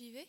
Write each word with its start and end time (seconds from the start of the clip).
J'y 0.00 0.12
vais 0.12 0.26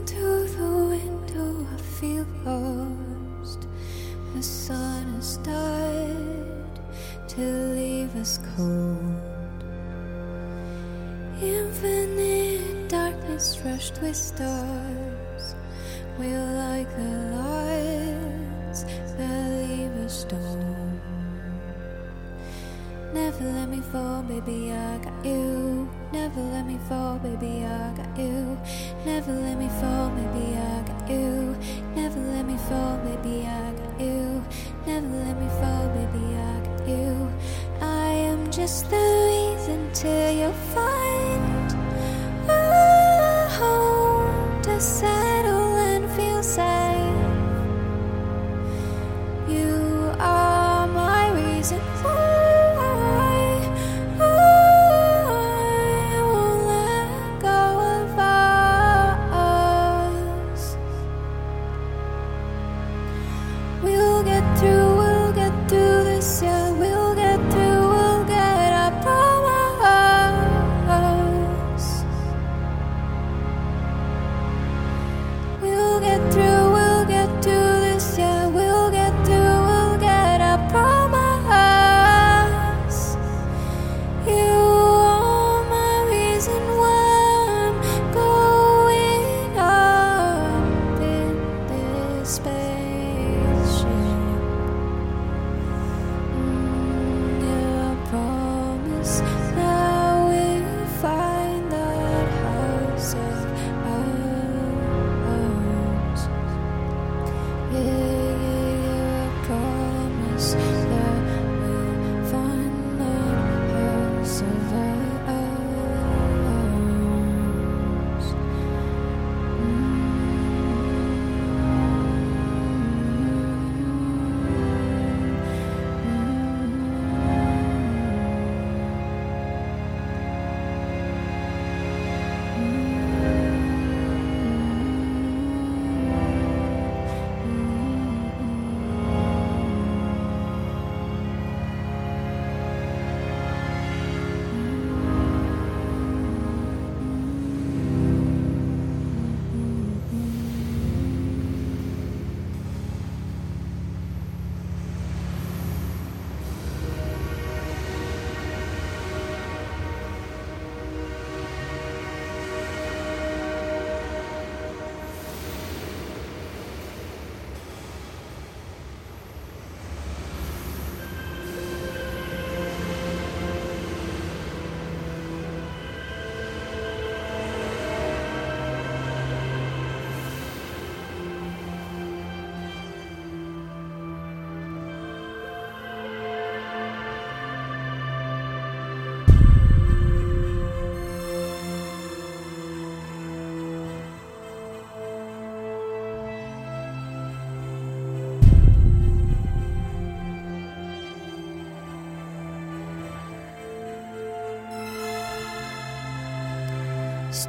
Into 0.00 0.48
the 0.56 0.96
window, 0.96 1.66
I 1.74 1.76
feel 1.76 2.26
lost. 2.46 3.68
The 4.34 4.42
sun 4.42 5.12
has 5.12 5.36
died 5.36 6.80
to 7.28 7.42
leave 7.76 8.16
us 8.16 8.40
cold. 8.56 9.20
Infinite 11.42 12.88
darkness 12.88 13.60
rushed 13.62 14.00
with 14.00 14.16
stars. 14.16 14.89
Never 23.40 23.58
let 23.58 23.68
me 23.70 23.80
fall, 23.80 24.22
baby, 24.24 24.70
I 24.70 24.98
got 24.98 25.24
you. 25.24 25.88
Never 26.12 26.42
let 26.42 26.66
me 26.66 26.78
fall, 26.90 27.18
baby, 27.20 27.64
I 27.64 27.90
got 27.96 28.18
you. 28.18 28.58
Never 29.06 29.32
let 29.32 29.58
me 29.58 29.66
fall, 29.80 30.10
baby, 30.10 30.58
I 30.58 30.82
got 30.82 31.08
you. 31.08 31.56
Never 31.96 32.20
let 32.20 32.44
me 32.44 32.58
fall, 32.68 32.98
baby, 32.98 33.46
I 33.46 33.72
got 33.72 33.98
you. 33.98 34.44
Never 34.86 35.08
let 35.24 35.40
me 35.40 35.48
fall, 35.58 35.88
baby, 35.88 36.36
I 36.36 36.60
got 36.66 36.86
you. 36.86 37.32
I 37.80 38.12
am 38.28 38.50
just 38.50 38.90
the 38.90 39.06
reason 39.30 39.88
till 39.94 40.32
you 40.32 40.52
find 40.74 41.72
a 42.46 43.48
home 43.58 44.60
to 44.64 44.78
settle 44.78 45.76
and 45.76 46.10
feel 46.10 46.42
safe. 46.42 46.89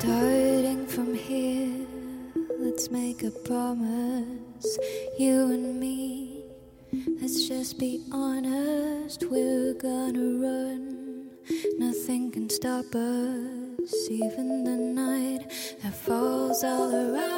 Starting 0.02 0.88
from 0.88 1.14
here, 1.14 1.86
let's 2.58 2.90
make 2.90 3.22
a 3.22 3.30
promise. 3.30 4.80
You 5.20 5.52
and 5.54 5.80
me, 5.80 6.42
let's 7.22 7.48
just 7.48 7.78
be 7.78 8.04
honest. 8.12 9.24
We're 9.30 9.76
gonna 9.76 10.42
run, 10.42 11.30
nothing 11.78 12.32
can 12.32 12.50
stop 12.50 12.96
us. 12.96 14.10
Even 14.10 14.64
the 14.64 14.78
night 15.02 15.46
that 15.84 15.94
falls 15.94 16.64
all 16.64 16.92
around 16.96 17.31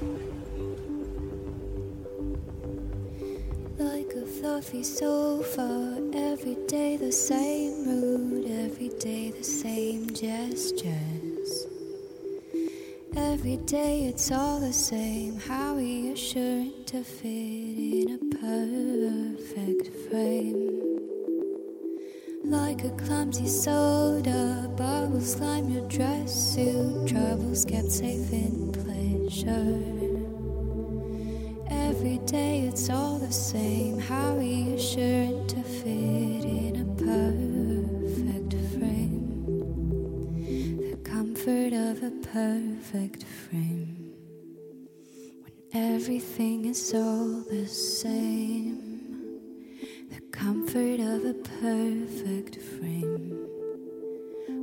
Like 0.00 0.08
a 4.14 4.24
fluffy 4.24 4.82
sofa, 4.82 6.10
every 6.14 6.54
day 6.66 6.96
the 6.96 7.12
same 7.12 7.84
mood, 7.84 8.50
every 8.50 8.88
day 8.98 9.30
the 9.30 9.44
same 9.44 10.08
gestures. 10.08 11.66
Every 13.14 13.58
day 13.58 14.04
it's 14.04 14.32
all 14.32 14.60
the 14.60 14.72
same, 14.72 15.38
how 15.38 15.74
reassuring 15.74 16.84
to 16.86 17.04
fit 17.04 17.28
in 17.28 18.14
a 18.14 18.18
perfect 18.36 19.90
frame. 20.08 20.80
Like 22.42 22.84
a 22.84 22.90
clumsy 23.04 23.48
soda, 23.48 24.66
bubbles 24.78 25.34
slime 25.34 25.68
your 25.68 25.86
dress 25.88 26.54
suit, 26.54 27.06
troubles 27.06 27.66
kept 27.66 27.90
safe 27.90 28.32
in 28.32 28.59
pleasure. 29.30 29.78
Every 31.70 32.18
day 32.26 32.62
it's 32.66 32.90
all 32.90 33.18
the 33.18 33.32
same, 33.32 33.98
how 33.98 34.36
reassuring 34.36 35.46
to 35.48 35.62
fit 35.62 36.44
in 36.44 36.76
a 36.80 36.84
perfect 36.96 38.54
frame. 38.74 39.44
The 40.90 40.96
comfort 41.04 41.72
of 41.72 42.02
a 42.02 42.10
perfect 42.32 43.22
frame. 43.24 44.12
When 45.42 45.52
everything 45.72 46.64
is 46.64 46.92
all 46.94 47.44
the 47.48 47.66
same. 47.66 48.78
The 50.10 50.20
comfort 50.32 51.00
of 51.00 51.24
a 51.24 51.34
perfect 51.60 52.60
frame. 52.60 53.46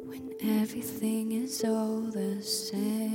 When 0.06 0.34
everything 0.42 1.32
is 1.32 1.64
all 1.64 2.02
the 2.02 2.42
same. 2.42 3.07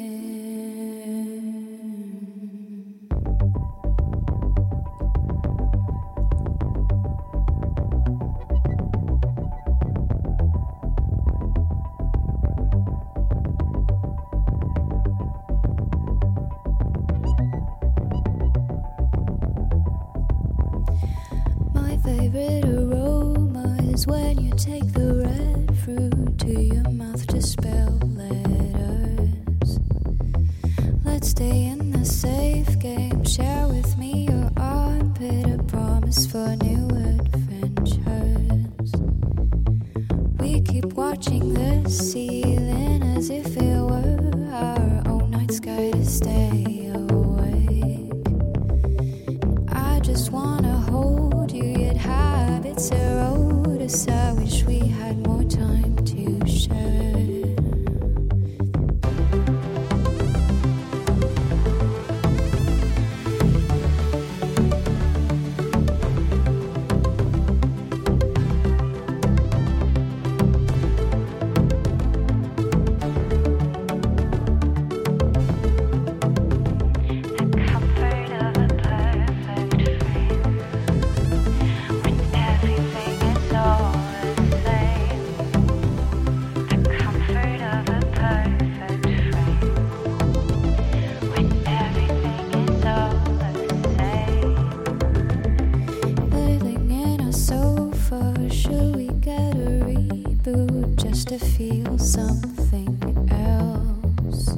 To 101.33 101.39
feel 101.39 101.99
something 101.99 102.93
else? 103.31 104.55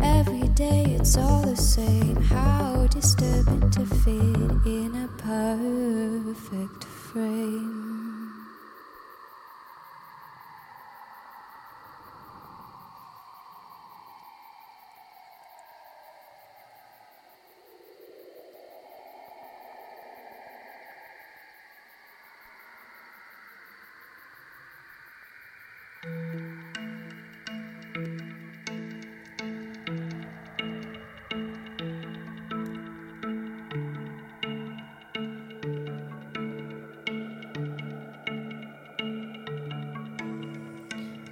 Every 0.00 0.46
day 0.50 0.84
it's 0.96 1.16
all 1.16 1.42
the 1.42 1.56
same. 1.56 2.14
How 2.14 2.86
disturbing 2.86 3.68
to 3.72 3.84
fit 3.84 4.64
in 4.64 4.94
a 4.94 5.08
perfect 5.18 6.84
frame. 6.84 7.65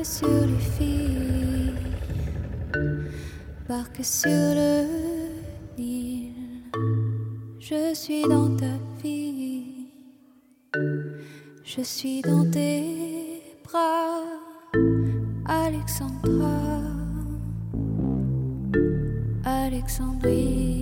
Voile 0.00 0.06
sur 0.06 0.46
les 0.46 0.58
filles, 0.78 1.74
barque 3.68 4.02
sur 4.02 4.30
le 4.30 4.86
Nil. 5.76 6.32
Je 7.58 7.94
suis 7.94 8.22
dans 8.22 8.56
ta 8.56 8.78
vie, 9.02 9.88
je 11.62 11.82
suis 11.82 12.22
dans 12.22 12.50
tes 12.50 13.42
bras, 13.62 14.22
Alexandra, 15.44 16.80
Alexandrie, 19.44 20.79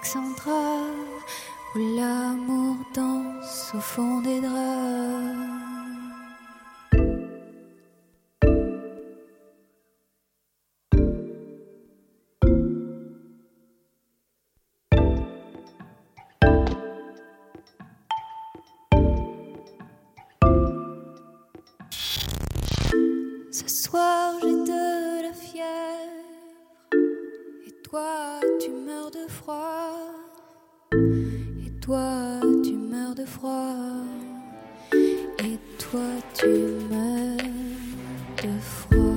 Alexandra, 0.00 0.84
où 1.74 1.78
l'amour 1.96 2.76
danse 2.94 3.72
au 3.74 3.80
fond 3.80 4.20
des 4.20 4.40
draps. 4.40 5.48
Et 35.38 35.58
toi 35.78 36.00
tu 36.34 36.46
meurs 36.90 37.36
de 38.42 38.58
froid. 38.60 39.08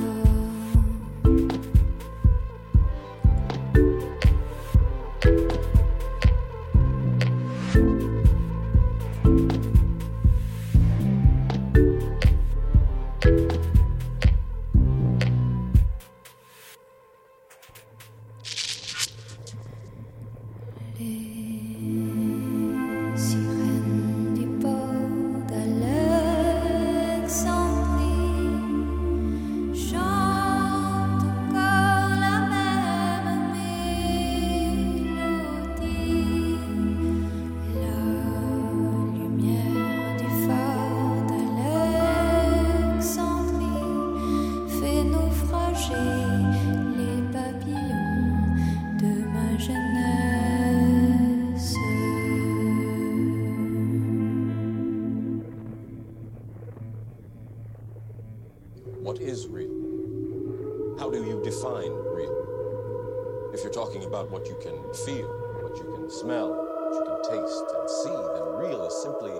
What 64.42 64.50
you 64.50 64.56
can 64.56 64.94
feel, 65.06 65.28
what 65.62 65.78
you 65.78 65.84
can 65.94 66.10
smell, 66.10 66.50
what 66.50 66.98
you 66.98 67.06
can 67.06 67.46
taste 67.46 67.64
and 67.78 67.88
see, 67.88 68.10
then 68.10 68.58
real 68.58 68.84
is 68.88 69.04
simply 69.04 69.32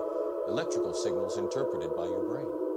electrical 0.46 0.94
signals 0.94 1.38
interpreted 1.38 1.90
by 1.96 2.04
your 2.04 2.22
brain. 2.22 2.71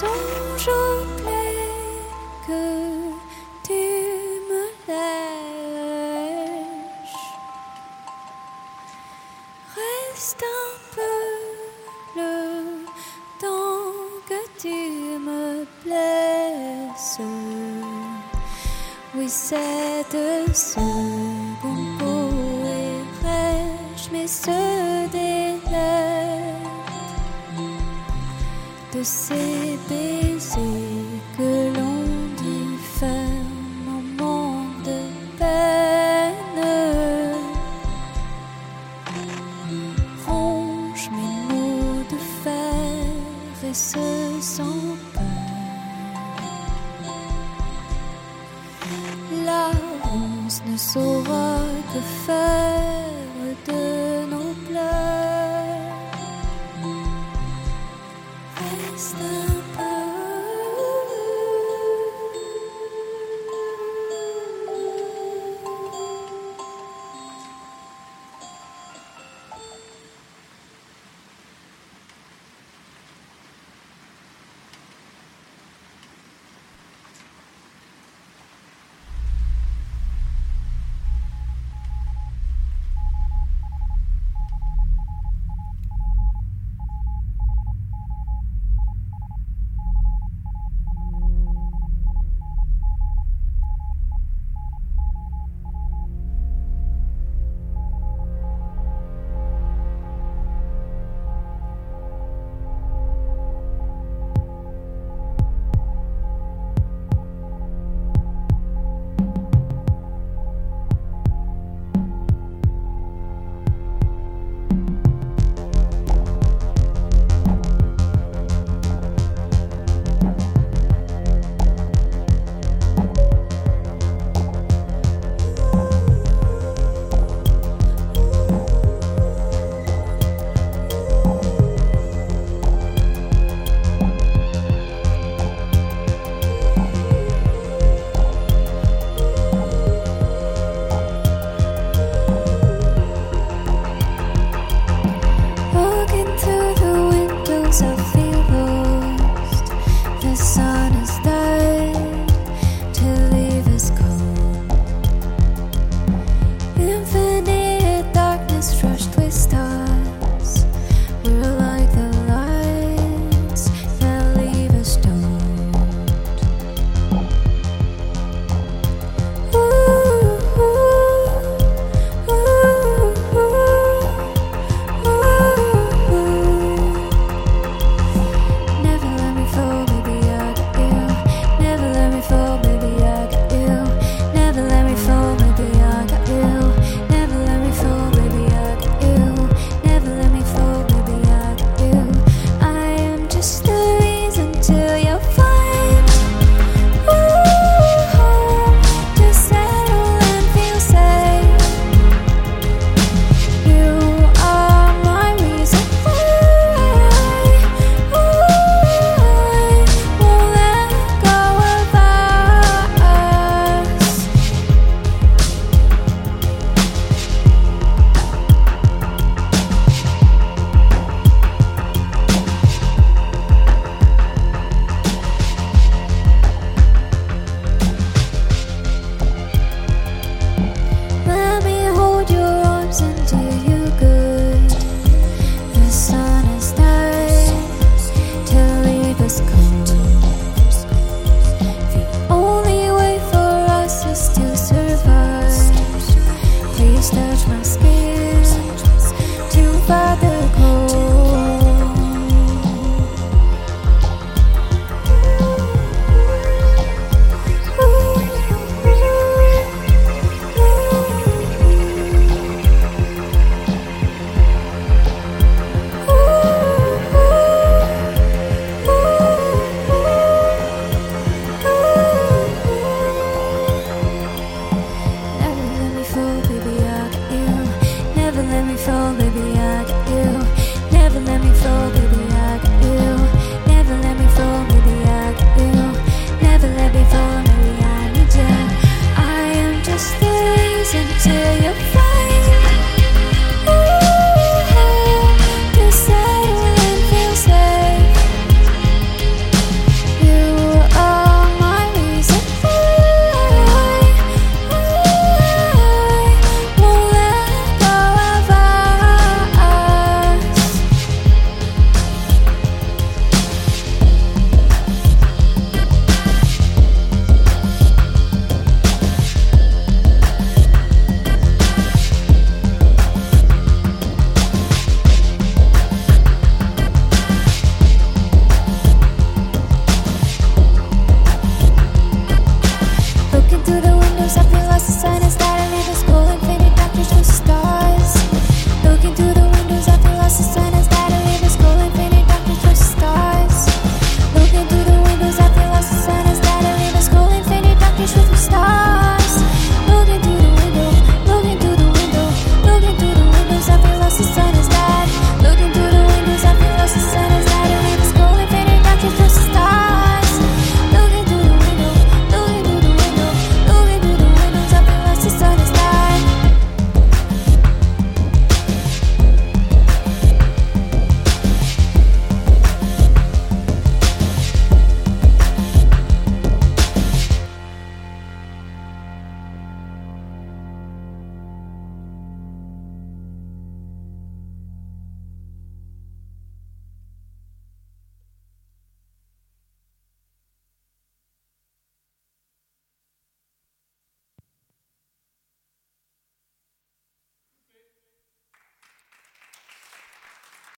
songe 0.00 0.72
que 2.46 2.64
tu 3.66 3.84
me 4.50 4.64
lèches. 4.88 6.14
Reste 9.76 10.44
un 10.62 10.74
peu 10.96 11.18
le 12.16 12.34
temps 13.44 13.94
que 14.28 14.40
tu 14.62 14.78
me 15.26 15.42
blesses. 15.84 17.20
Oui, 19.14 19.26
cette 19.28 20.54
seconde 20.54 21.98
pourrais-je, 21.98 24.04
mais 24.12 24.26
ce 24.26 24.58
délai 25.10 26.00
de 28.94 29.02
ces 29.04 29.39
ne 50.66 50.76
saura 50.76 51.58
que 51.92 52.00
faire. 52.26 53.09